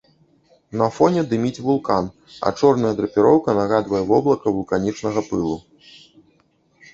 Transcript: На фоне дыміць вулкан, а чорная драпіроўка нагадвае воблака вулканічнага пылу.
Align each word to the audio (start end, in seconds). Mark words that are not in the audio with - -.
На 0.79 0.85
фоне 0.95 1.21
дыміць 1.33 1.59
вулкан, 1.65 2.07
а 2.47 2.53
чорная 2.61 2.93
драпіроўка 3.01 3.55
нагадвае 3.59 4.03
воблака 4.13 4.55
вулканічнага 4.57 5.21
пылу. 5.29 5.55